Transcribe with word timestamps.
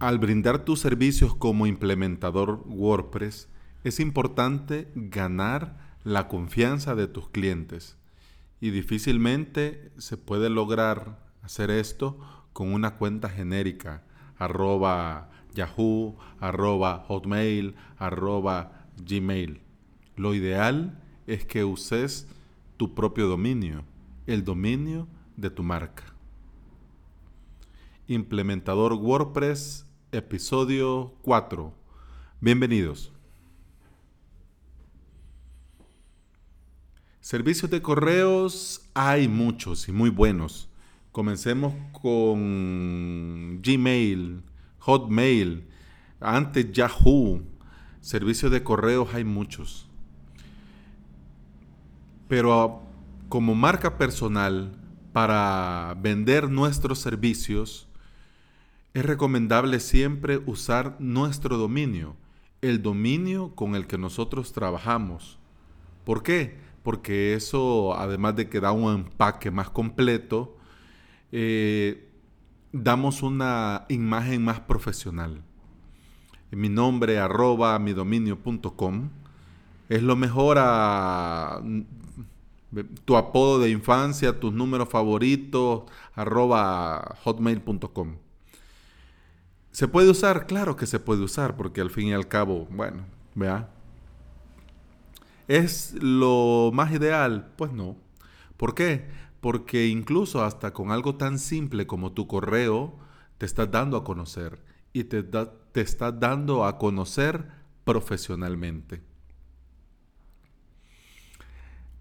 Al 0.00 0.18
brindar 0.18 0.64
tus 0.64 0.80
servicios 0.80 1.36
como 1.36 1.66
implementador 1.66 2.64
WordPress, 2.66 3.48
es 3.84 4.00
importante 4.00 4.90
ganar 4.94 5.94
la 6.02 6.26
confianza 6.26 6.94
de 6.94 7.06
tus 7.06 7.28
clientes 7.28 7.96
y 8.60 8.70
difícilmente 8.70 9.92
se 9.96 10.16
puede 10.16 10.50
lograr 10.50 11.20
hacer 11.42 11.70
esto 11.70 12.18
con 12.52 12.72
una 12.72 12.96
cuenta 12.96 13.28
genérica, 13.28 14.02
arroba 14.36 15.30
Yahoo, 15.54 16.16
arroba 16.40 17.04
Hotmail, 17.06 17.76
arroba 17.96 18.86
Gmail. 18.96 19.60
Lo 20.16 20.34
ideal 20.34 21.00
es 21.26 21.44
que 21.44 21.64
uses 21.64 22.26
tu 22.76 22.94
propio 22.94 23.28
dominio, 23.28 23.84
el 24.26 24.44
dominio 24.44 25.06
de 25.36 25.50
tu 25.50 25.62
marca. 25.62 26.13
Implementador 28.06 28.92
WordPress, 28.92 29.86
episodio 30.12 31.14
4. 31.22 31.72
Bienvenidos. 32.38 33.10
Servicios 37.20 37.70
de 37.70 37.80
correos 37.80 38.90
hay 38.92 39.26
muchos 39.26 39.88
y 39.88 39.92
muy 39.92 40.10
buenos. 40.10 40.68
Comencemos 41.12 41.72
con 41.92 43.62
Gmail, 43.62 44.42
Hotmail, 44.80 45.66
antes 46.20 46.72
Yahoo. 46.72 47.40
Servicios 48.02 48.52
de 48.52 48.62
correos 48.62 49.14
hay 49.14 49.24
muchos. 49.24 49.88
Pero 52.28 52.82
como 53.30 53.54
marca 53.54 53.96
personal, 53.96 54.78
para 55.14 55.96
vender 56.02 56.50
nuestros 56.50 56.98
servicios, 56.98 57.88
es 58.94 59.04
recomendable 59.04 59.80
siempre 59.80 60.40
usar 60.46 60.96
nuestro 61.00 61.58
dominio, 61.58 62.14
el 62.62 62.80
dominio 62.80 63.54
con 63.56 63.74
el 63.74 63.88
que 63.88 63.98
nosotros 63.98 64.52
trabajamos. 64.52 65.36
¿Por 66.04 66.22
qué? 66.22 66.56
Porque 66.84 67.34
eso, 67.34 67.98
además 67.98 68.36
de 68.36 68.48
que 68.48 68.60
da 68.60 68.70
un 68.70 68.94
empaque 68.94 69.50
más 69.50 69.68
completo, 69.68 70.56
eh, 71.32 72.08
damos 72.72 73.22
una 73.22 73.84
imagen 73.88 74.44
más 74.44 74.60
profesional. 74.60 75.42
Mi 76.52 76.68
nombre, 76.68 77.18
arroba 77.18 77.76
mi 77.80 77.94
dominio.com, 77.94 79.10
es 79.88 80.02
lo 80.02 80.14
mejor 80.14 80.58
a 80.60 81.60
tu 83.04 83.16
apodo 83.16 83.58
de 83.58 83.70
infancia, 83.70 84.38
tus 84.38 84.52
números 84.52 84.88
favoritos, 84.88 85.82
arroba 86.14 87.16
hotmail.com. 87.24 88.18
¿Se 89.74 89.88
puede 89.88 90.08
usar? 90.08 90.46
Claro 90.46 90.76
que 90.76 90.86
se 90.86 91.00
puede 91.00 91.22
usar, 91.22 91.56
porque 91.56 91.80
al 91.80 91.90
fin 91.90 92.06
y 92.06 92.12
al 92.12 92.28
cabo, 92.28 92.68
bueno, 92.70 93.04
vea. 93.34 93.70
¿Es 95.48 95.94
lo 95.94 96.70
más 96.72 96.92
ideal? 96.92 97.52
Pues 97.56 97.72
no. 97.72 97.96
¿Por 98.56 98.76
qué? 98.76 99.08
Porque 99.40 99.88
incluso 99.88 100.44
hasta 100.44 100.72
con 100.72 100.92
algo 100.92 101.16
tan 101.16 101.40
simple 101.40 101.88
como 101.88 102.12
tu 102.12 102.28
correo, 102.28 102.96
te 103.36 103.46
estás 103.46 103.68
dando 103.68 103.96
a 103.96 104.04
conocer 104.04 104.62
y 104.92 105.02
te, 105.02 105.24
te 105.24 105.80
estás 105.80 106.20
dando 106.20 106.64
a 106.64 106.78
conocer 106.78 107.44
profesionalmente. 107.82 109.02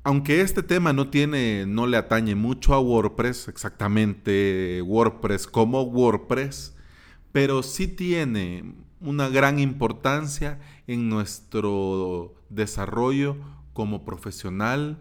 Aunque 0.03 0.41
este 0.41 0.61
tema 0.61 0.93
no 0.93 1.09
tiene, 1.09 1.65
no 1.65 1.87
le 1.87 1.97
atañe 1.97 2.35
mucho 2.35 2.75
a 2.75 2.79
WordPress, 2.79 3.47
exactamente 3.47 4.79
WordPress 4.83 5.47
como 5.47 5.81
WordPress, 5.81 6.72
pero 7.33 7.63
sí 7.63 7.87
tiene 7.87 8.75
una 9.01 9.27
gran 9.27 9.59
importancia 9.59 10.59
en 10.87 11.09
nuestro 11.09 12.35
desarrollo 12.49 13.35
como 13.73 14.05
profesional 14.05 14.99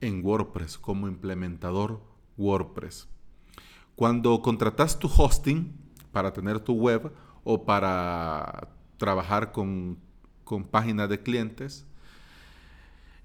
en 0.00 0.24
WordPress, 0.24 0.78
como 0.78 1.08
implementador 1.08 2.00
WordPress. 2.38 3.08
Cuando 3.96 4.40
contratas 4.42 4.98
tu 4.98 5.08
hosting 5.08 5.72
para 6.12 6.32
tener 6.32 6.60
tu 6.60 6.74
web 6.74 7.12
o 7.42 7.64
para 7.64 8.68
trabajar 8.96 9.50
con, 9.52 9.98
páginas 10.70 11.08
de 11.08 11.20
clientes, 11.20 11.84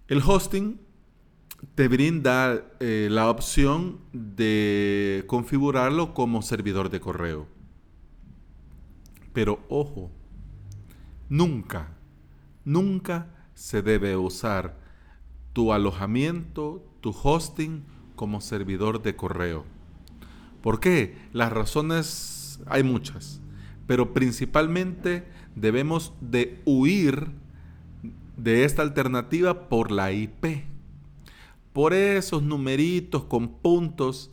el 0.08 0.20
hosting 0.26 0.82
te 1.76 1.88
brinda 1.88 2.66
eh, 2.80 3.08
la 3.12 3.30
opción 3.30 4.00
de 4.14 5.26
configurarlo 5.28 6.16
como 6.16 6.42
servidor 6.42 6.90
de 6.90 7.00
correo. 7.00 7.61
Pero 9.34 9.64
ojo, 9.70 10.12
nunca, 11.30 11.90
nunca 12.66 13.28
se 13.54 13.82
debe 13.82 14.18
usar 14.18 14.78
tu 15.54 15.74
alojamiento, 15.74 16.86
tu 17.02 17.12
hosting 17.12 17.84
como 18.16 18.42
servidor 18.42 19.02
de 19.02 19.16
correo. 19.16 19.66
¿Por 20.62 20.80
qué? 20.80 21.18
Las 21.34 21.52
razones 21.52 22.60
hay 22.68 22.84
muchas, 22.84 23.42
pero 23.88 24.14
principalmente 24.14 25.26
debemos 25.56 26.14
de 26.22 26.62
huir 26.66 27.32
de 28.38 28.64
esta 28.66 28.82
alternativa 28.82 29.70
por 29.70 29.92
la 29.92 30.12
IP. 30.12 30.66
Por 31.74 31.94
esos 31.94 32.44
numeritos 32.44 33.24
con 33.24 33.48
puntos 33.48 34.32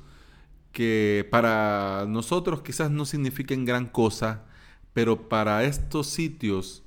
que 0.73 1.27
para 1.31 2.05
nosotros 2.09 2.63
quizás 2.63 2.91
no 2.91 3.05
signifiquen 3.05 3.65
gran 3.65 3.87
cosa, 3.87 4.45
pero 4.99 5.29
para 5.29 5.63
estos 5.63 6.09
sitios 6.09 6.83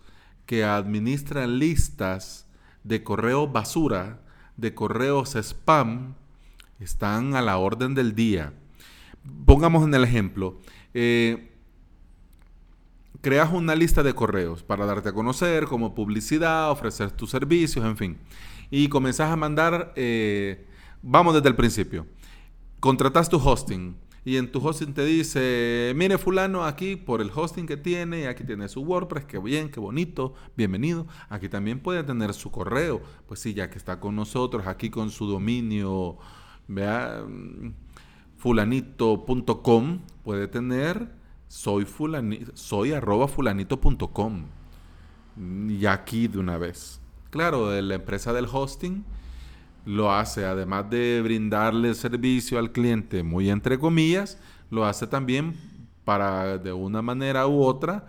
que 0.46 0.66
administran 0.66 1.60
listas 1.60 2.46
de 2.84 3.06
correo 3.06 3.48
basura, 3.48 4.20
de 4.58 4.74
correos 4.74 5.38
spam, 5.38 6.16
están 6.82 7.36
a 7.36 7.42
la 7.42 7.58
orden 7.58 7.96
del 7.96 8.14
día. 8.14 8.52
Pongamos 9.46 9.86
en 9.86 9.94
el 9.94 10.04
ejemplo, 10.04 10.60
eh, 10.94 11.54
creas 13.22 13.54
una 13.54 13.76
lista 13.76 14.04
de 14.04 14.14
correos 14.14 14.62
para 14.62 14.86
darte 14.86 15.08
a 15.08 15.14
conocer 15.14 15.64
como 15.64 15.96
publicidad, 15.96 16.70
ofrecer 16.70 17.12
tus 17.12 17.30
servicios, 17.30 17.86
en 17.86 17.96
fin. 17.96 18.18
Y 18.70 18.90
comenzás 18.90 19.32
a 19.32 19.38
mandar, 19.38 19.94
eh, 19.96 20.68
vamos 21.02 21.34
desde 21.34 21.48
el 21.48 21.56
principio, 21.56 22.06
contratas 22.82 23.30
tu 23.30 23.38
hosting 23.38 23.96
y 24.24 24.38
en 24.38 24.52
tu 24.52 24.66
hosting 24.66 24.94
te 24.94 25.04
dice, 25.04 25.94
mire 25.96 26.18
fulano 26.20 26.64
aquí 26.64 26.96
por 26.96 27.22
el 27.22 27.32
hosting 27.34 27.66
que 27.66 27.76
tiene, 27.76 28.28
aquí 28.28 28.44
tiene 28.44 28.70
su 28.70 28.82
WordPress, 28.82 29.26
qué 29.26 29.40
bien, 29.40 29.70
qué 29.70 29.80
bonito, 29.80 30.36
bienvenido. 30.56 31.08
Aquí 31.30 31.50
también 31.50 31.80
puede 31.80 32.04
tener 32.04 32.34
su 32.36 32.52
correo, 32.52 33.02
pues 33.28 33.40
sí, 33.40 33.56
ya 33.56 33.72
que 33.72 33.80
está 33.80 34.00
con 34.00 34.16
nosotros, 34.16 34.68
aquí 34.68 34.92
con 34.92 35.10
su 35.10 35.26
dominio, 35.26 36.18
vea, 36.68 37.26
fulanito.com, 38.38 40.00
puede 40.24 40.48
tener 40.48 41.20
soy, 41.48 41.86
fulanito, 41.86 42.52
soy 42.56 42.94
arroba 42.94 43.28
fulanito.com. 43.28 44.46
Y 45.68 45.86
aquí 45.86 46.28
de 46.28 46.38
una 46.38 46.58
vez. 46.58 47.02
Claro, 47.32 47.70
de 47.70 47.82
la 47.82 47.96
empresa 47.96 48.34
del 48.34 48.46
hosting 48.46 49.04
lo 49.86 50.12
hace, 50.12 50.46
además 50.46 50.90
de 50.90 51.22
brindarle 51.24 51.94
servicio 51.94 52.60
al 52.60 52.72
cliente, 52.72 53.24
muy 53.24 53.50
entre 53.50 53.80
comillas, 53.80 54.38
lo 54.70 54.86
hace 54.86 55.08
también 55.08 55.56
para 56.06 56.58
de 56.58 56.74
una 56.74 57.02
manera 57.02 57.48
u 57.48 57.64
otra 57.64 58.08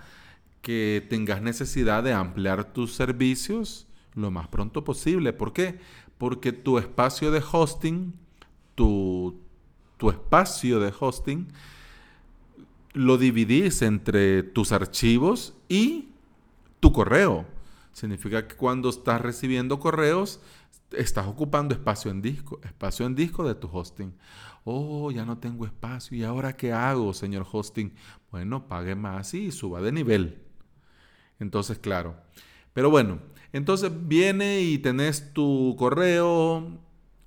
que 0.61 1.05
tengas 1.09 1.43
necesidad 1.43 2.03
de 2.03 2.13
ampliar 2.13 2.73
tus 2.73 2.95
servicios 2.95 3.87
lo 4.15 4.31
más 4.31 4.49
pronto 4.49 4.85
posible. 4.85 5.33
¿Por 5.33 5.53
qué? 5.53 5.79
Porque 6.19 6.53
tu 6.53 6.79
espacio 6.79 7.31
de 7.31 7.43
hosting, 7.51 8.15
tu, 8.75 9.41
tu 9.97 10.11
espacio 10.11 10.81
de 10.81 10.93
hosting, 10.99 11.49
lo 12.93 13.17
dividís 13.17 13.83
entre 13.83 14.43
tus 14.43 14.73
archivos 14.73 15.55
y 15.69 16.09
tu 16.81 16.93
correo. 16.93 17.47
Significa 17.93 18.47
que 18.49 18.57
cuando 18.57 18.89
estás 18.89 19.21
recibiendo 19.21 19.79
correos, 19.79 20.41
estás 20.93 21.27
ocupando 21.27 21.75
espacio 21.75 22.11
en 22.11 22.23
disco, 22.23 22.61
espacio 22.65 23.07
en 23.07 23.15
disco 23.15 23.47
de 23.47 23.55
tu 23.55 23.69
hosting. 23.73 24.15
Oh, 24.65 25.11
ya 25.11 25.25
no 25.25 25.39
tengo 25.39 25.67
espacio. 25.67 26.17
¿Y 26.17 26.25
ahora 26.25 26.57
qué 26.57 26.73
hago, 26.73 27.13
señor 27.13 27.47
hosting? 27.51 27.95
Bueno, 28.31 28.69
pague 28.69 28.95
más 28.95 29.35
y 29.35 29.51
suba 29.51 29.81
de 29.83 29.93
nivel. 29.93 30.43
Entonces, 31.39 31.79
claro. 31.79 32.17
Pero 32.73 32.91
bueno, 32.91 33.19
entonces 33.53 33.91
viene 34.07 34.63
y 34.63 34.79
tenés 34.79 35.33
tu 35.35 35.77
correo 35.79 36.81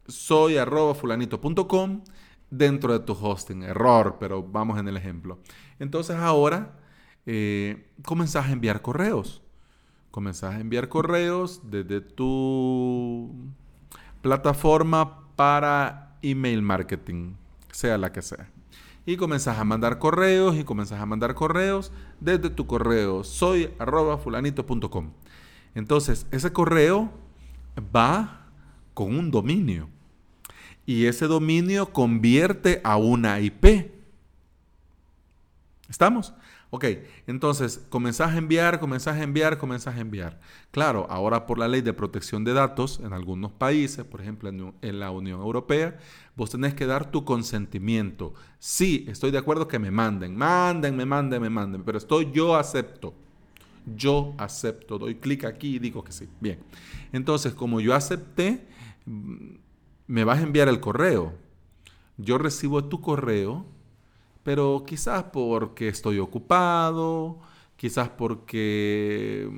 soy 0.08 0.58
arroba 0.58 0.94
fulanito.com 0.94 2.04
dentro 2.50 2.94
de 2.94 3.00
tu 3.00 3.14
hosting. 3.14 3.64
Error, 3.64 4.18
pero 4.20 4.44
vamos 4.44 4.80
en 4.80 4.88
el 4.88 4.98
ejemplo. 4.98 5.40
Entonces 5.80 6.16
ahora 6.16 6.80
eh, 7.26 7.92
comenzás 8.04 8.48
a 8.48 8.52
enviar 8.52 8.82
correos 8.82 9.42
comenzás 10.16 10.56
a 10.56 10.62
enviar 10.62 10.88
correos 10.88 11.60
desde 11.66 12.00
tu 12.00 13.36
plataforma 14.22 15.28
para 15.36 16.16
email 16.22 16.62
marketing, 16.62 17.34
sea 17.70 17.98
la 17.98 18.14
que 18.14 18.22
sea. 18.22 18.50
y 19.06 19.18
comenzás 19.18 19.60
a 19.60 19.66
mandar 19.66 20.00
correos 20.00 20.56
y 20.56 20.64
comenzás 20.64 21.02
a 21.02 21.06
mandar 21.06 21.36
correos 21.36 21.92
desde 22.22 22.50
tu 22.50 22.66
correo 22.66 23.26
soy 23.26 23.72
arroba 23.78 24.18
fulanito.com. 24.18 25.12
Entonces, 25.76 26.28
ese 26.32 26.54
correo 26.54 27.12
va 27.94 28.48
con 28.94 29.18
un 29.18 29.32
dominio 29.32 29.90
y 30.86 31.08
ese 31.08 31.28
dominio 31.28 31.92
convierte 31.92 32.80
a 32.86 32.96
una 32.96 33.42
IP. 33.42 33.92
¿Estamos? 35.90 36.34
Ok, 36.72 36.86
entonces 37.28 37.86
comenzás 37.90 38.34
a 38.34 38.38
enviar, 38.38 38.80
comenzás 38.80 39.18
a 39.18 39.24
enviar, 39.24 39.58
comenzás 39.58 39.96
a 39.96 40.00
enviar. 40.00 40.40
Claro, 40.72 41.08
ahora 41.10 41.46
por 41.46 41.60
la 41.60 41.68
ley 41.68 41.82
de 41.82 41.94
protección 41.94 42.44
de 42.44 42.54
datos 42.54 43.00
en 43.04 43.14
algunos 43.14 43.52
países, 43.52 44.04
por 44.04 44.22
ejemplo 44.22 44.50
en, 44.50 45.00
la 45.00 45.12
Unión 45.12 45.40
Europea, 45.40 45.98
vos 46.36 46.50
tenés 46.50 46.74
que 46.74 46.86
dar 46.86 47.12
tu 47.12 47.24
consentimiento. 47.24 48.34
Sí, 48.60 49.06
estoy 49.08 49.32
de 49.32 49.38
acuerdo 49.38 49.68
que 49.68 49.80
me 49.80 49.92
manden, 49.92 50.36
manden, 50.36 50.96
me 50.98 51.06
manden, 51.06 51.42
me 51.42 51.50
manden, 51.50 51.84
pero 51.84 51.98
estoy 51.98 52.32
yo 52.34 52.56
acepto. 52.56 53.14
Yo 53.96 54.34
acepto, 54.40 54.98
doy 54.98 55.16
clic 55.16 55.46
aquí 55.46 55.76
y 55.76 55.80
digo 55.80 56.04
que 56.04 56.12
sí. 56.12 56.28
Bien, 56.42 56.60
entonces 57.14 57.54
como 57.54 57.80
yo 57.80 57.94
acepté, 57.94 58.66
me 60.08 60.24
vas 60.24 60.40
a 60.40 60.44
enviar 60.44 60.68
el 60.68 60.80
correo. 60.80 61.34
Yo 62.18 62.38
recibo 62.38 62.84
tu 62.86 63.02
correo 63.02 63.66
pero 64.46 64.84
quizás 64.86 65.24
porque 65.34 65.88
estoy 65.88 66.20
ocupado, 66.20 67.40
quizás 67.76 68.10
porque 68.10 69.50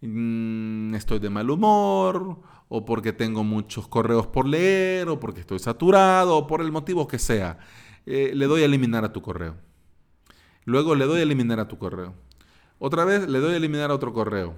mm, 0.00 0.94
estoy 0.94 1.18
de 1.18 1.28
mal 1.28 1.50
humor, 1.50 2.38
o 2.68 2.84
porque 2.86 3.12
tengo 3.12 3.44
muchos 3.44 3.86
correos 3.86 4.26
por 4.26 4.48
leer, 4.48 5.10
o 5.10 5.20
porque 5.20 5.40
estoy 5.40 5.58
saturado, 5.58 6.34
o 6.34 6.46
por 6.46 6.62
el 6.62 6.72
motivo 6.72 7.06
que 7.06 7.18
sea. 7.18 7.58
Eh, 8.06 8.32
le 8.34 8.46
doy 8.46 8.62
a 8.62 8.64
eliminar 8.64 9.04
a 9.04 9.12
tu 9.12 9.20
correo. 9.20 9.54
Luego 10.64 10.94
le 10.94 11.04
doy 11.04 11.20
a 11.20 11.24
eliminar 11.24 11.60
a 11.60 11.68
tu 11.68 11.76
correo. 11.76 12.14
Otra 12.78 13.04
vez 13.04 13.28
le 13.28 13.38
doy 13.38 13.52
a 13.52 13.58
eliminar 13.58 13.90
a 13.90 13.94
otro 13.94 14.14
correo. 14.14 14.54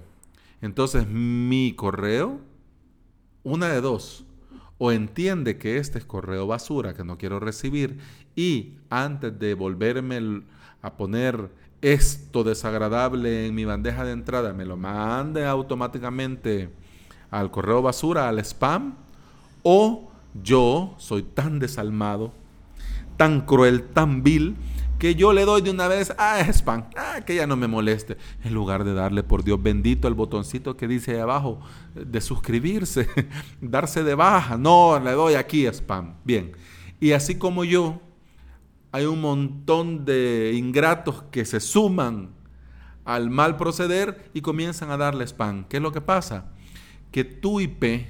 Entonces 0.61 1.05
mi 1.05 1.73
correo, 1.75 2.39
una 3.43 3.67
de 3.67 3.81
dos, 3.81 4.25
o 4.77 4.91
entiende 4.91 5.57
que 5.57 5.77
este 5.77 5.97
es 5.97 6.05
correo 6.05 6.47
basura 6.47 6.93
que 6.93 7.03
no 7.03 7.17
quiero 7.17 7.39
recibir 7.39 7.99
y 8.35 8.73
antes 8.89 9.37
de 9.39 9.53
volverme 9.53 10.43
a 10.81 10.93
poner 10.97 11.49
esto 11.81 12.43
desagradable 12.43 13.47
en 13.47 13.55
mi 13.55 13.65
bandeja 13.65 14.03
de 14.03 14.11
entrada, 14.11 14.53
me 14.53 14.65
lo 14.65 14.77
mande 14.77 15.45
automáticamente 15.45 16.69
al 17.29 17.51
correo 17.51 17.81
basura, 17.81 18.29
al 18.29 18.39
spam, 18.39 18.95
o 19.63 20.09
yo 20.43 20.95
soy 20.97 21.23
tan 21.23 21.59
desalmado, 21.59 22.31
tan 23.17 23.41
cruel, 23.41 23.83
tan 23.83 24.23
vil, 24.23 24.55
que 24.97 25.15
yo 25.15 25.33
le 25.33 25.45
doy 25.45 25.61
de 25.61 25.69
una 25.69 25.87
vez, 25.87 26.13
ah, 26.17 26.39
es 26.39 26.57
spam, 26.57 26.85
ah, 26.95 27.21
que 27.25 27.35
ya 27.35 27.47
no 27.47 27.55
me 27.55 27.67
moleste, 27.67 28.17
en 28.43 28.53
lugar 28.53 28.83
de 28.83 28.93
darle, 28.93 29.23
por 29.23 29.43
Dios 29.43 29.61
bendito, 29.61 30.07
el 30.07 30.13
botoncito 30.13 30.75
que 30.75 30.87
dice 30.87 31.11
ahí 31.11 31.19
abajo 31.19 31.59
de 31.93 32.19
suscribirse, 32.21 33.07
darse 33.61 34.03
de 34.03 34.15
baja, 34.15 34.57
no, 34.57 34.99
le 34.99 35.11
doy 35.11 35.35
aquí 35.35 35.65
spam, 35.67 36.15
bien. 36.23 36.53
Y 36.99 37.11
así 37.11 37.35
como 37.35 37.63
yo, 37.63 38.01
hay 38.91 39.05
un 39.05 39.21
montón 39.21 40.05
de 40.05 40.53
ingratos 40.55 41.23
que 41.31 41.45
se 41.45 41.59
suman 41.59 42.29
al 43.05 43.29
mal 43.29 43.55
proceder 43.55 44.29
y 44.33 44.41
comienzan 44.41 44.91
a 44.91 44.97
darle 44.97 45.25
spam. 45.25 45.65
¿Qué 45.65 45.77
es 45.77 45.83
lo 45.83 45.91
que 45.91 46.01
pasa? 46.01 46.51
Que 47.11 47.23
tu 47.23 47.59
IP 47.59 48.07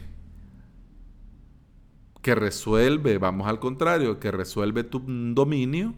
que 2.21 2.35
resuelve, 2.35 3.17
vamos 3.19 3.47
al 3.47 3.59
contrario, 3.59 4.19
que 4.19 4.31
resuelve 4.31 4.83
tu 4.83 5.01
dominio, 5.05 5.93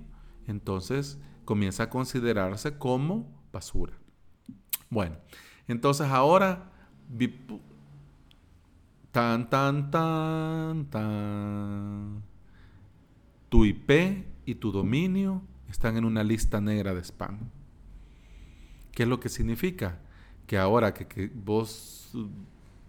entonces 0.50 1.20
comienza 1.46 1.84
a 1.84 1.90
considerarse 1.90 2.78
como 2.78 3.28
basura. 3.52 3.94
Bueno, 4.90 5.18
entonces 5.68 6.08
ahora, 6.08 6.72
tan, 9.12 9.50
tan, 9.50 9.92
tan, 9.92 10.86
tan, 10.90 12.24
tu 13.50 13.66
IP 13.66 14.26
y 14.46 14.56
tu 14.56 14.72
dominio 14.72 15.42
están 15.70 15.98
en 15.98 16.06
una 16.06 16.24
lista 16.24 16.60
negra 16.60 16.94
de 16.94 17.04
spam. 17.04 17.40
¿Qué 18.92 19.04
es 19.04 19.10
lo 19.10 19.20
que 19.20 19.30
significa? 19.30 20.00
Que 20.48 20.58
ahora 20.58 20.94
que, 20.94 21.32
vos 21.34 22.12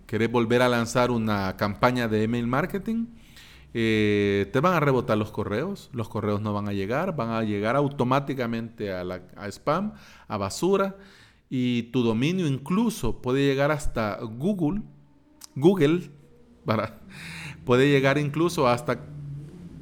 querés 0.06 0.30
volver 0.30 0.62
a 0.62 0.68
lanzar 0.68 1.10
una 1.10 1.56
campaña 1.56 2.08
de 2.08 2.24
email 2.24 2.46
marketing, 2.46 3.06
eh, 3.72 4.50
te 4.52 4.60
van 4.60 4.74
a 4.74 4.80
rebotar 4.80 5.16
los 5.16 5.30
correos, 5.30 5.90
los 5.92 6.08
correos 6.08 6.40
no 6.40 6.52
van 6.52 6.68
a 6.68 6.72
llegar, 6.72 7.14
van 7.14 7.30
a 7.30 7.42
llegar 7.42 7.76
automáticamente 7.76 8.92
a, 8.92 9.04
la, 9.04 9.22
spam, 9.50 9.92
a 10.26 10.36
basura, 10.36 10.96
y 11.48 11.84
tu 11.84 12.02
dominio 12.02 12.46
incluso 12.46 13.22
puede 13.22 13.44
llegar 13.44 13.70
hasta 13.70 14.18
Google, 14.22 14.82
Google, 15.54 16.10
puede 17.64 17.88
llegar 17.88 18.18
incluso 18.18 18.68
hasta 18.68 19.00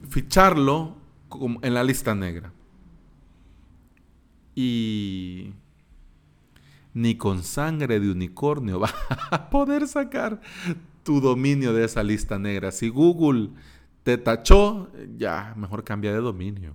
ficharlo 0.08 0.96
en 1.62 1.75
la 1.75 1.85
lista 1.85 2.14
negra. 2.14 2.52
Y 4.55 5.52
ni 6.94 7.14
con 7.17 7.43
sangre 7.43 8.00
de 8.00 8.11
unicornio 8.11 8.81
va 8.81 8.90
a 9.31 9.50
poder 9.50 9.87
sacar 9.87 10.40
tu 11.05 11.20
dominio 11.20 11.73
de 11.73 11.85
esa 11.85 12.02
lista 12.02 12.38
negra. 12.38 12.73
Si 12.73 12.88
Google 12.88 13.50
te 14.08 14.16
tachó, 14.16 14.88
ya, 15.19 15.52
mejor 15.55 15.84
cambia 15.84 16.14
de 16.14 16.20
dominio. 16.20 16.75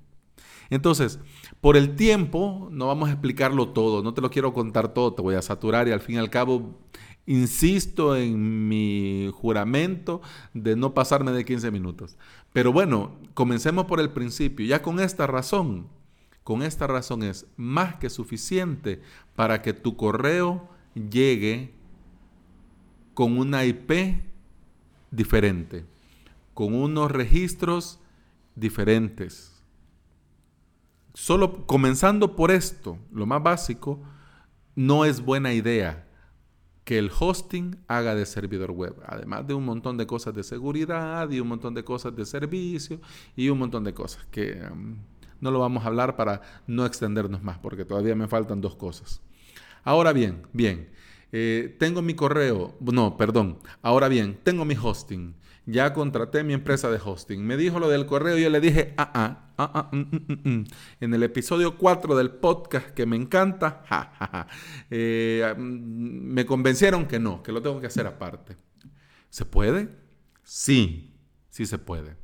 Entonces, 0.70 1.20
por 1.62 1.76
el 1.76 1.96
tiempo, 1.96 2.68
no 2.72 2.86
vamos 2.86 3.10
a 3.10 3.14
explicarlo 3.14 3.70
todo, 3.70 4.04
no 4.04 4.14
te 4.14 4.22
lo 4.22 4.30
quiero 4.30 4.54
contar 4.54 4.94
todo, 4.94 5.16
te 5.16 5.24
voy 5.24 5.34
a 5.34 5.42
saturar 5.42 5.88
y 5.88 5.94
al 5.94 6.00
fin 6.00 6.18
y 6.18 6.20
al 6.20 6.30
cabo, 6.30 6.80
insisto 7.26 8.16
en 8.16 8.68
mi 8.68 9.32
juramento 9.34 10.22
de 10.54 10.76
no 10.76 10.94
pasarme 10.94 11.32
de 11.32 11.44
15 11.44 11.72
minutos. 11.72 12.18
Pero 12.54 12.72
bueno, 12.72 13.16
comencemos 13.34 13.86
por 13.86 14.00
el 14.00 14.12
principio. 14.12 14.68
Ya 14.68 14.84
con 14.84 15.00
esta 15.00 15.26
razón, 15.26 15.88
con 16.44 16.62
esta 16.62 16.86
razón 16.86 17.24
es 17.24 17.48
más 17.58 17.96
que 17.96 18.12
suficiente 18.12 19.02
para 19.36 19.64
que 19.64 19.74
tu 19.74 19.98
correo 19.98 20.70
llegue 20.94 21.74
con 23.16 23.40
una 23.40 23.66
IP 23.66 24.22
diferente 25.10 25.92
con 26.54 26.76
unos 26.76 27.12
registros 27.12 28.00
diferentes. 28.56 29.62
Solo 31.14 31.66
comenzando 31.68 32.36
por 32.36 32.52
esto, 32.52 32.98
lo 33.12 33.26
más 33.26 33.42
básico, 33.42 34.02
no 34.76 35.06
es 35.06 35.22
buena 35.22 35.54
idea 35.54 36.08
que 36.84 36.98
el 36.98 37.12
hosting 37.18 37.78
haga 37.88 38.16
de 38.16 38.26
servidor 38.26 38.72
web, 38.72 38.96
además 39.06 39.48
de 39.48 39.54
un 39.54 39.64
montón 39.64 39.98
de 39.98 40.06
cosas 40.06 40.34
de 40.34 40.44
seguridad 40.44 41.30
y 41.30 41.40
un 41.40 41.48
montón 41.48 41.74
de 41.74 41.84
cosas 41.84 42.16
de 42.16 42.26
servicio 42.26 43.00
y 43.36 43.50
un 43.50 43.60
montón 43.60 43.84
de 43.84 43.94
cosas 43.94 44.26
que 44.32 44.62
um, 44.70 44.98
no 45.40 45.52
lo 45.52 45.60
vamos 45.60 45.84
a 45.84 45.88
hablar 45.88 46.16
para 46.16 46.42
no 46.68 46.86
extendernos 46.86 47.42
más, 47.42 47.58
porque 47.60 47.86
todavía 47.86 48.16
me 48.16 48.28
faltan 48.28 48.60
dos 48.60 48.76
cosas. 48.76 49.22
Ahora 49.84 50.14
bien, 50.14 50.48
bien, 50.52 50.90
eh, 51.32 51.76
tengo 51.80 52.02
mi 52.02 52.16
correo, 52.16 52.76
no, 52.80 53.18
perdón, 53.18 53.60
ahora 53.82 54.08
bien, 54.08 54.40
tengo 54.44 54.66
mi 54.66 54.76
hosting 54.76 55.36
ya 55.66 55.94
contraté 55.94 56.44
mi 56.44 56.54
empresa 56.54 56.90
de 56.90 57.00
hosting. 57.04 57.46
Me 57.46 57.58
dijo 57.58 57.80
lo 57.80 57.90
del 57.90 58.06
correo 58.06 58.38
y 58.38 58.44
yo 58.44 58.50
le 58.50 58.60
dije, 58.60 58.94
ah, 58.98 59.12
ah, 59.14 59.54
ah, 59.58 59.72
ah 59.74 59.90
mm, 59.92 59.98
mm, 60.00 60.50
mm, 60.50 60.66
en 61.00 61.14
el 61.14 61.24
episodio 61.24 61.78
4 61.78 62.16
del 62.16 62.32
podcast 62.32 62.90
que 62.90 63.06
me 63.06 63.16
encanta, 63.16 63.84
eh, 64.90 65.54
me 65.58 66.46
convencieron 66.46 67.06
que 67.06 67.20
no, 67.20 67.42
que 67.44 67.52
lo 67.52 67.62
tengo 67.62 67.80
que 67.80 67.88
hacer 67.88 68.08
aparte. 68.08 68.58
¿Se 69.30 69.46
puede? 69.46 69.90
Sí, 70.44 71.16
sí 71.50 71.66
se 71.66 71.78
puede. 71.78 72.18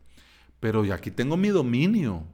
Pero 0.60 0.84
aquí 0.93 1.12
tengo 1.12 1.38
mi 1.38 1.50
dominio. 1.50 2.27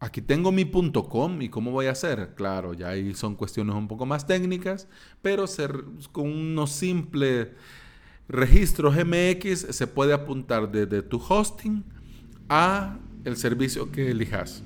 Aquí 0.00 0.20
tengo 0.20 0.50
mi 0.50 0.68
.com 1.08 1.40
y 1.42 1.48
cómo 1.48 1.70
voy 1.70 1.86
a 1.86 1.92
hacer. 1.92 2.34
Claro, 2.34 2.74
ya 2.74 2.88
ahí 2.88 3.14
son 3.14 3.36
cuestiones 3.36 3.76
un 3.76 3.86
poco 3.86 4.04
más 4.04 4.26
técnicas, 4.26 4.88
pero 5.22 5.44
con 6.10 6.28
unos 6.28 6.72
simples 6.72 7.50
registros 8.28 8.94
MX 8.96 9.66
se 9.70 9.86
puede 9.86 10.12
apuntar 10.12 10.70
desde 10.70 11.02
tu 11.02 11.22
hosting 11.26 11.84
a 12.48 12.98
el 13.24 13.36
servicio 13.36 13.90
que 13.90 14.10
elijas. 14.10 14.62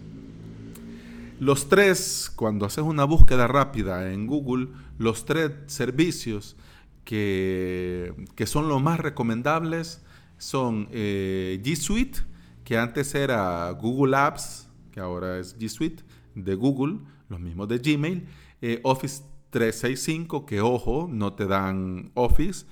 Los 1.38 1.68
tres, 1.68 2.32
cuando 2.34 2.64
haces 2.64 2.84
una 2.84 3.04
búsqueda 3.04 3.46
rápida 3.46 4.12
en 4.12 4.26
Google, 4.26 4.68
los 4.98 5.26
tres 5.26 5.52
servicios 5.66 6.56
que, 7.04 8.14
que 8.34 8.46
son 8.46 8.68
los 8.68 8.82
más 8.82 8.98
recomendables 9.00 10.02
son 10.38 10.88
eh, 10.92 11.60
G 11.62 11.76
Suite, 11.76 12.20
que 12.64 12.78
antes 12.78 13.14
era 13.14 13.70
Google 13.70 14.16
Apps, 14.16 14.68
que 14.92 15.00
ahora 15.00 15.38
es 15.38 15.58
G 15.58 15.68
Suite, 15.68 16.02
de 16.34 16.54
Google, 16.54 16.98
los 17.28 17.40
mismos 17.40 17.68
de 17.68 17.78
Gmail, 17.78 18.26
eh, 18.62 18.80
Office 18.82 19.22
365, 19.50 20.46
que 20.46 20.60
ojo, 20.60 21.08
no 21.10 21.34
te 21.34 21.46
dan 21.46 22.10
Office, 22.14 22.66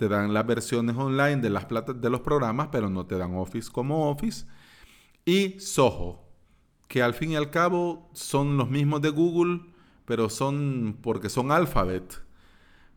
te 0.00 0.08
dan 0.08 0.32
las 0.32 0.46
versiones 0.46 0.96
online 0.96 1.42
de, 1.42 1.50
las 1.50 1.66
de 1.68 2.08
los 2.08 2.22
programas, 2.22 2.68
pero 2.72 2.88
no 2.88 3.04
te 3.04 3.18
dan 3.18 3.34
Office 3.34 3.70
como 3.70 4.08
Office. 4.10 4.46
Y 5.26 5.60
Soho. 5.60 6.24
que 6.88 7.02
al 7.02 7.12
fin 7.12 7.32
y 7.32 7.36
al 7.36 7.50
cabo 7.50 8.08
son 8.14 8.56
los 8.56 8.70
mismos 8.70 9.02
de 9.02 9.10
Google, 9.10 9.60
pero 10.06 10.30
son 10.30 10.96
porque 11.02 11.28
son 11.28 11.52
Alphabet. 11.52 12.18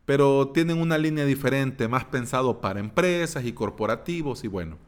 Pero 0.06 0.48
tienen 0.54 0.78
una 0.80 0.96
línea 0.96 1.26
diferente, 1.26 1.88
más 1.88 2.06
pensado 2.06 2.62
para 2.62 2.80
empresas 2.80 3.44
y 3.44 3.52
corporativos 3.52 4.42
y 4.42 4.48
bueno. 4.48 4.78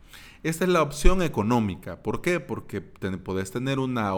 Esta 0.42 0.64
es 0.64 0.70
la 0.70 0.80
opción 0.80 1.20
económica. 1.20 2.02
¿Por 2.02 2.22
qué? 2.22 2.40
Porque 2.40 2.80
puedes 2.80 3.50
tener 3.50 3.78
una 3.78 4.14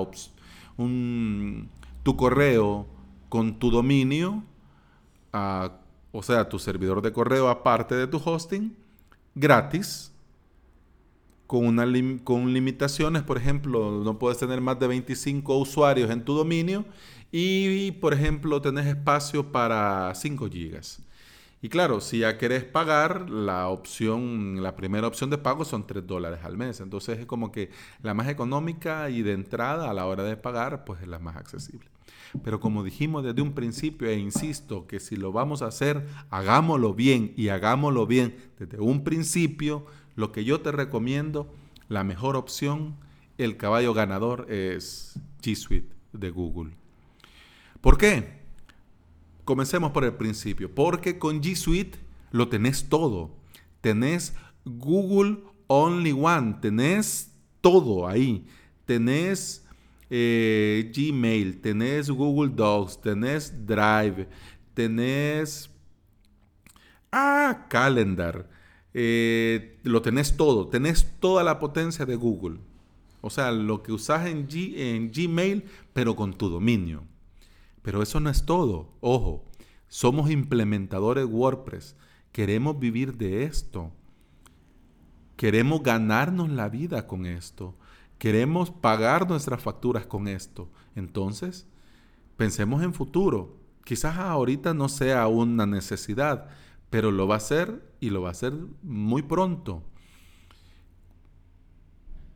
un, 0.77 1.69
tu 2.05 2.17
correo 2.17 2.87
con 3.29 3.59
tu 3.59 3.73
dominio, 3.73 4.45
o 6.19 6.23
sea, 6.25 6.49
tu 6.49 6.59
servidor 6.59 7.01
de 7.01 7.13
correo 7.13 7.49
aparte 7.49 7.95
de 7.95 8.09
tu 8.09 8.21
hosting, 8.25 8.77
gratis, 9.37 10.13
con, 11.47 11.65
una 11.65 11.87
con 12.25 12.53
limitaciones, 12.53 13.23
por 13.23 13.39
ejemplo, 13.39 14.03
no 14.03 14.19
puedes 14.19 14.39
tener 14.39 14.61
más 14.61 14.81
de 14.81 14.89
25 14.89 15.57
usuarios 15.57 16.11
en 16.11 16.25
tu 16.25 16.35
dominio 16.35 16.85
y, 17.31 17.93
por 17.93 18.15
ejemplo, 18.15 18.61
tenés 18.61 18.87
espacio 18.87 19.53
para 19.53 20.13
5 20.13 20.49
gigas. 20.51 21.01
Y 21.63 21.69
claro, 21.69 22.01
si 22.01 22.19
ya 22.19 22.37
querés 22.37 22.65
pagar, 22.65 23.31
la 23.31 23.69
opción, 23.69 24.61
la 24.61 24.75
primera 24.75 25.07
opción 25.07 25.31
de 25.31 25.39
pago 25.39 25.65
son 25.65 25.87
3 25.87 26.05
dólares 26.05 26.41
al 26.43 26.57
mes. 26.57 26.81
Entonces 26.81 27.21
es 27.21 27.27
como 27.27 27.53
que 27.53 27.71
la 28.03 28.13
más 28.13 28.29
económica 28.29 29.09
y 29.09 29.23
de 29.23 29.35
entrada 29.35 29.89
a 29.89 29.95
la 29.95 30.07
hora 30.07 30.25
de 30.25 30.37
pagar, 30.37 30.85
pues 30.85 31.01
es 31.01 31.09
la 31.09 31.21
más 31.21 31.37
accesible. 31.37 31.89
Pero 32.43 32.61
como 32.61 32.85
dijimos 32.85 33.25
desde 33.25 33.43
un 33.43 33.53
principio, 33.53 34.09
e 34.09 34.19
insisto, 34.19 34.87
que 34.87 35.01
si 35.01 35.17
lo 35.17 35.33
vamos 35.33 35.63
a 35.63 35.67
hacer, 35.67 36.07
hagámoslo 36.31 36.95
bien 36.95 37.33
y 37.37 37.49
hagámoslo 37.49 38.07
bien 38.07 38.37
desde 38.59 38.81
un 38.81 39.05
principio, 39.05 39.87
lo 40.15 40.33
que 40.33 40.45
yo 40.45 40.61
te 40.61 40.73
recomiendo, 40.73 41.53
la 41.89 42.05
mejor 42.05 42.37
opción, 42.37 42.97
el 43.39 43.57
caballo 43.57 43.95
ganador 43.95 44.51
es 44.51 45.19
G 45.43 45.55
Suite 45.55 45.95
de 46.13 46.31
Google. 46.31 46.73
¿Por 47.81 47.97
qué? 47.97 48.39
Comencemos 49.45 49.93
por 49.93 50.05
el 50.05 50.15
principio, 50.15 50.75
porque 50.75 51.19
con 51.19 51.41
G 51.41 51.55
Suite 51.55 51.99
lo 52.33 52.49
tenés 52.49 52.89
todo. 52.89 53.31
Tenés 53.81 54.35
Google 54.65 55.39
Only 55.69 56.13
One, 56.13 56.57
tenés 56.61 57.33
todo 57.61 58.09
ahí. 58.09 58.47
Tenés 58.85 59.65
eh, 60.11 60.91
Gmail, 60.95 61.61
tenés 61.61 62.11
Google 62.11 62.53
Docs, 62.55 63.01
tenés 63.01 63.67
Drive, 63.67 64.29
tenés 64.75 65.71
ah, 67.13 67.67
Calendar. 67.69 68.49
Eh, 68.95 69.79
lo 69.83 70.03
tenés 70.03 70.37
todo, 70.37 70.69
tenés 70.69 71.15
toda 71.21 71.45
la 71.45 71.59
potencia 71.59 72.07
de 72.07 72.17
Google. 72.17 72.59
O 73.21 73.31
sea, 73.31 73.53
lo 73.53 73.83
que 73.83 73.93
usas 73.93 74.27
en, 74.27 74.49
en 74.53 75.11
Gmail, 75.11 75.65
pero 75.93 76.17
con 76.17 76.35
tu 76.35 76.49
dominio. 76.49 77.05
Pero 77.83 78.03
eso 78.03 78.21
no 78.21 78.31
es 78.31 78.45
todo. 78.45 78.93
Ojo, 79.01 79.45
somos 79.89 80.31
implementadores 80.31 81.27
WordPress. 81.27 81.97
Queremos 82.33 82.79
vivir 82.79 83.17
de 83.17 83.45
esto. 83.45 83.93
Queremos 85.37 85.83
ganarnos 85.83 86.51
la 86.51 86.69
vida 86.69 87.07
con 87.07 87.27
esto. 87.27 87.77
Queremos 88.19 88.71
pagar 88.71 89.29
nuestras 89.29 89.63
facturas 89.63 90.07
con 90.07 90.29
esto. 90.29 90.69
Entonces, 90.97 91.67
pensemos 92.37 92.83
en 92.83 92.93
futuro. 92.93 93.57
Quizás 93.85 94.19
ahorita 94.19 94.75
no 94.75 94.89
sea 94.89 95.27
una 95.29 95.67
necesidad, 95.67 96.49
pero 96.91 97.11
lo 97.11 97.29
va 97.29 97.37
a 97.37 97.41
ser 97.41 97.83
y 98.01 98.11
lo 98.11 98.23
va 98.23 98.29
a 98.29 98.33
hacer 98.33 98.55
muy 98.83 99.23
pronto. 99.23 99.83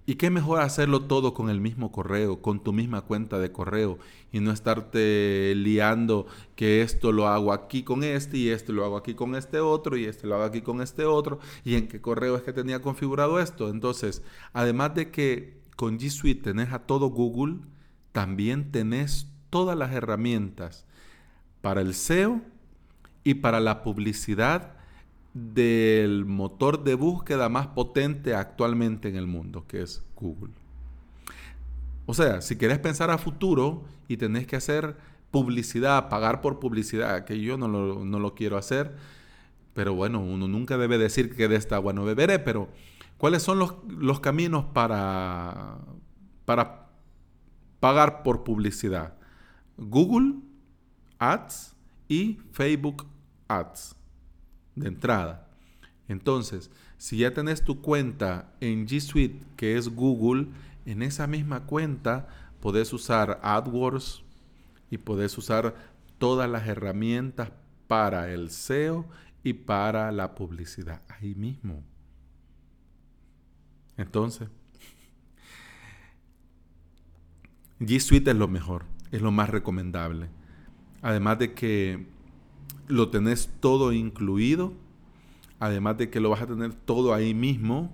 ¿Y 0.04 0.16
qué 0.16 0.30
mejor 0.30 0.60
hacerlo 0.60 1.02
todo 1.02 1.32
con 1.32 1.48
el 1.48 1.60
mismo 1.60 1.92
correo, 1.92 2.42
con 2.42 2.62
tu 2.62 2.72
misma 2.72 3.02
cuenta 3.02 3.38
de 3.38 3.52
correo 3.52 3.98
y 4.32 4.40
no 4.40 4.50
estarte 4.50 5.54
liando 5.54 6.26
que 6.56 6.82
esto 6.82 7.12
lo 7.12 7.28
hago 7.28 7.52
aquí 7.52 7.84
con 7.84 8.02
este 8.02 8.36
y 8.36 8.48
esto 8.48 8.72
lo 8.72 8.84
hago 8.84 8.96
aquí 8.96 9.14
con 9.14 9.36
este 9.36 9.60
otro 9.60 9.96
y 9.96 10.06
este 10.06 10.26
lo 10.26 10.34
hago 10.34 10.44
aquí 10.44 10.60
con 10.60 10.82
este 10.82 11.04
otro 11.04 11.38
y 11.64 11.76
en 11.76 11.86
qué 11.86 12.00
correo 12.00 12.34
es 12.36 12.42
que 12.42 12.52
tenía 12.52 12.82
configurado 12.82 13.38
esto? 13.38 13.68
Entonces, 13.68 14.22
además 14.52 14.96
de 14.96 15.12
que 15.12 15.61
con 15.82 15.98
G 15.98 16.10
Suite 16.10 16.42
tenés 16.42 16.72
a 16.72 16.78
todo 16.78 17.08
Google, 17.08 17.56
también 18.12 18.70
tenés 18.70 19.26
todas 19.50 19.76
las 19.76 19.90
herramientas 19.90 20.84
para 21.60 21.80
el 21.80 21.94
SEO 21.94 22.40
y 23.24 23.34
para 23.34 23.58
la 23.58 23.82
publicidad 23.82 24.76
del 25.34 26.24
motor 26.24 26.84
de 26.84 26.94
búsqueda 26.94 27.48
más 27.48 27.66
potente 27.66 28.36
actualmente 28.36 29.08
en 29.08 29.16
el 29.16 29.26
mundo, 29.26 29.64
que 29.66 29.82
es 29.82 30.04
Google. 30.14 30.52
O 32.06 32.14
sea, 32.14 32.42
si 32.42 32.54
querés 32.54 32.78
pensar 32.78 33.10
a 33.10 33.18
futuro 33.18 33.82
y 34.06 34.18
tenés 34.18 34.46
que 34.46 34.54
hacer 34.54 34.96
publicidad, 35.32 36.08
pagar 36.08 36.42
por 36.42 36.60
publicidad, 36.60 37.24
que 37.24 37.40
yo 37.40 37.58
no 37.58 37.66
lo, 37.66 38.34
quiero 38.36 38.56
hacer, 38.56 38.94
pero 39.74 39.94
bueno, 39.94 40.20
uno 40.20 40.46
nunca 40.46 40.78
debe 40.78 40.96
decir 40.96 41.34
que 41.34 41.48
de 41.48 41.56
esta 41.56 41.74
agua 41.74 41.92
no 41.92 42.04
beberé, 42.04 42.38
pero 42.38 42.68
¿cuáles 43.22 43.44
son 43.44 43.60
los, 43.60 43.76
los 43.86 44.18
caminos 44.18 44.64
para, 44.64 45.78
para 46.44 46.88
pagar 47.78 48.24
por 48.24 48.42
publicidad? 48.42 49.14
Google 49.76 50.40
Ads 51.20 51.76
y 52.08 52.40
Facebook 52.50 53.06
Ads 53.46 53.94
de 54.74 54.88
entrada. 54.88 55.46
Entonces, 56.08 56.68
si 56.98 57.18
ya 57.18 57.32
tenés 57.32 57.62
tu 57.62 57.80
cuenta 57.80 58.56
en 58.58 58.88
G 58.88 58.98
Suite, 58.98 59.46
que 59.56 59.76
es 59.76 59.88
Google, 59.88 60.48
en 60.84 61.00
esa 61.00 61.28
misma 61.28 61.60
cuenta 61.64 62.26
podés 62.58 62.92
usar 62.92 63.38
AdWords 63.44 64.24
y 64.90 64.98
podés 64.98 65.38
usar 65.38 65.76
todas 66.18 66.50
las 66.50 66.66
herramientas 66.66 67.52
para 67.86 68.32
el 68.32 68.50
SEO 68.50 69.06
y 69.44 69.52
para 69.52 70.10
la 70.10 70.34
publicidad 70.34 71.02
ahí 71.08 71.36
mismo. 71.36 71.84
Entonces, 73.96 74.48
G 77.80 78.00
Suite 78.00 78.30
es 78.30 78.36
lo 78.36 78.48
mejor, 78.48 78.84
es 79.10 79.20
lo 79.22 79.32
más 79.32 79.50
recomendable. 79.50 80.28
Además 81.02 81.38
de 81.38 81.52
que 81.52 82.06
lo 82.88 83.08
tenés 83.08 83.50
todo 83.60 83.92
incluido, 83.92 84.72
además 85.58 85.98
de 85.98 86.10
que 86.10 86.20
lo 86.20 86.30
vas 86.30 86.42
a 86.42 86.46
tener 86.46 86.74
todo 86.74 87.14
ahí 87.14 87.34
mismo. 87.34 87.90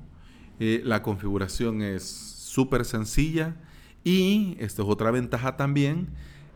Eh, 0.60 0.82
la 0.84 1.02
configuración 1.02 1.82
es 1.82 2.02
súper 2.04 2.84
sencilla 2.84 3.56
y 4.04 4.56
esto 4.58 4.82
es 4.82 4.88
otra 4.88 5.10
ventaja 5.10 5.56
también, 5.56 6.08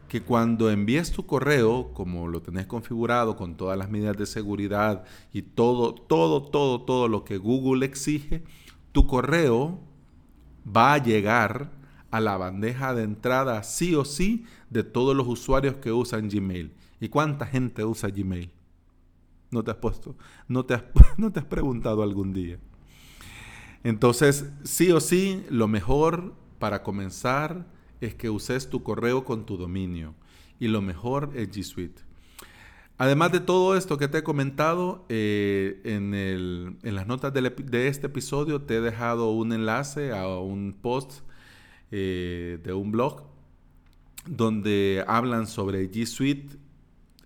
que 0.08 0.22
cuando 0.22 0.70
envíes 0.70 1.12
tu 1.12 1.24
correo, 1.24 1.92
como 1.94 2.28
lo 2.28 2.42
tenés 2.42 2.66
configurado 2.66 3.36
con 3.36 3.56
todas 3.56 3.78
las 3.78 3.90
medidas 3.90 4.16
de 4.16 4.26
seguridad 4.26 5.04
y 5.32 5.42
todo, 5.42 5.94
todo, 5.94 6.42
todo, 6.42 6.82
todo 6.82 7.08
lo 7.08 7.24
que 7.24 7.38
Google 7.38 7.86
exige, 7.86 8.42
tu 8.92 9.06
correo 9.06 9.80
va 10.64 10.94
a 10.94 10.98
llegar 10.98 11.70
a 12.10 12.20
la 12.20 12.36
bandeja 12.36 12.94
de 12.94 13.02
entrada 13.04 13.62
sí 13.62 13.94
o 13.94 14.04
sí 14.04 14.44
de 14.70 14.84
todos 14.84 15.16
los 15.16 15.26
usuarios 15.26 15.76
que 15.76 15.92
usan 15.92 16.28
Gmail. 16.28 16.72
¿Y 17.00 17.08
cuánta 17.08 17.46
gente 17.46 17.84
usa 17.84 18.10
Gmail? 18.10 18.50
¿No 19.50 19.64
te 19.64 19.70
has 19.70 19.78
puesto? 19.78 20.14
¿No 20.46 20.64
te 20.64 20.74
has, 20.74 20.82
preguntado 21.48 22.02
algún 22.02 22.32
día? 22.32 22.58
Entonces, 23.82 24.50
sí 24.62 24.92
o 24.92 25.00
sí, 25.00 25.44
lo 25.50 25.68
mejor 25.68 26.34
para 26.58 26.82
comenzar 26.82 27.66
es 28.00 28.14
que 28.14 28.30
uses 28.30 28.70
tu 28.70 28.82
correo 28.82 29.24
con 29.24 29.44
tu 29.44 29.56
dominio. 29.56 30.14
Y 30.60 30.68
lo 30.68 30.80
mejor 30.80 31.32
es 31.34 31.50
G 31.50 31.62
Suite. 31.64 32.02
Además 32.98 33.32
de 33.32 33.40
todo 33.40 33.76
esto 33.76 33.98
que 33.98 34.06
te 34.08 34.18
he 34.18 34.22
comentado, 34.22 35.04
eh, 35.08 35.80
en, 35.84 36.78
las 36.94 37.06
notas 37.06 37.32
de, 37.32 37.88
este 37.88 38.06
episodio 38.06 38.62
te 38.62 38.76
he 38.76 38.80
dejado 38.80 39.32
un 39.32 39.52
enlace 39.52 40.12
a 40.12 40.38
un 40.38 40.76
post 40.80 41.20
eh, 41.90 42.58
de 42.62 42.72
un 42.72 42.92
blog 42.92 43.24
donde 44.26 45.04
hablan 45.08 45.46
sobre 45.48 45.90
G 45.90 46.06
Suite 46.06 46.56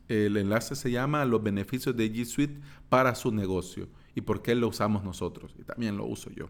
el 0.09 0.37
enlace 0.37 0.77
se 0.77 0.91
llama 0.91 1.25
Los 1.25 1.43
beneficios 1.43 1.97
de 1.97 2.13
G 2.13 2.25
Suite 2.25 2.61
para 2.89 3.15
su 3.15 3.33
negocio 3.33 3.89
y 4.15 4.21
por 4.21 4.43
qué 4.43 4.55
lo 4.55 4.69
usamos 4.69 5.05
nosotros. 5.05 5.55
Y 5.59 5.65
también 5.65 5.97
lo 5.97 6.05
uso 6.05 6.31
yo. 6.31 6.49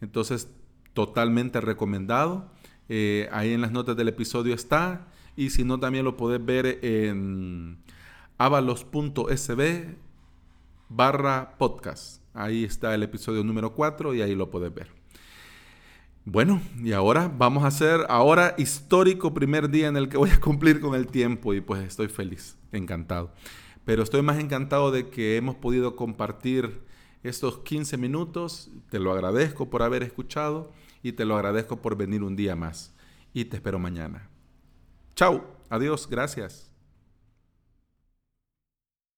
Entonces, 0.00 0.48
totalmente 0.92 1.60
recomendado. 1.60 2.50
Eh, 2.88 3.28
ahí 3.32 3.52
en 3.52 3.62
las 3.62 3.72
notas 3.72 3.96
del 3.96 4.08
episodio 4.08 4.54
está. 4.54 5.08
Y 5.36 5.50
si 5.50 5.64
no, 5.64 5.80
también 5.80 6.04
lo 6.04 6.16
puedes 6.16 6.44
ver 6.44 6.78
en 6.82 7.78
avalos.sb 8.38 9.96
barra 10.88 11.56
podcast. 11.58 12.22
Ahí 12.34 12.64
está 12.64 12.94
el 12.94 13.02
episodio 13.02 13.44
número 13.44 13.74
4 13.74 14.14
y 14.14 14.22
ahí 14.22 14.34
lo 14.34 14.50
puedes 14.50 14.72
ver. 14.74 14.88
Bueno, 16.24 16.60
y 16.82 16.92
ahora 16.92 17.30
vamos 17.36 17.64
a 17.64 17.66
hacer, 17.66 18.06
ahora 18.08 18.54
histórico 18.56 19.34
primer 19.34 19.68
día 19.68 19.88
en 19.88 19.96
el 19.96 20.08
que 20.08 20.16
voy 20.16 20.30
a 20.30 20.40
cumplir 20.40 20.80
con 20.80 20.94
el 20.94 21.06
tiempo 21.06 21.52
y 21.52 21.60
pues 21.60 21.82
estoy 21.82 22.08
feliz, 22.08 22.56
encantado. 22.72 23.32
Pero 23.84 24.02
estoy 24.02 24.22
más 24.22 24.38
encantado 24.38 24.90
de 24.90 25.10
que 25.10 25.36
hemos 25.36 25.56
podido 25.56 25.96
compartir 25.96 26.82
estos 27.22 27.58
15 27.58 27.98
minutos. 27.98 28.70
Te 28.90 28.98
lo 28.98 29.12
agradezco 29.12 29.68
por 29.68 29.82
haber 29.82 30.02
escuchado 30.02 30.72
y 31.02 31.12
te 31.12 31.26
lo 31.26 31.36
agradezco 31.36 31.82
por 31.82 31.96
venir 31.96 32.22
un 32.22 32.36
día 32.36 32.56
más. 32.56 32.94
y 33.36 33.46
te 33.46 33.56
espero 33.56 33.80
mañana. 33.80 34.30
Chao, 35.16 35.44
adiós, 35.68 36.08
gracias. 36.08 36.73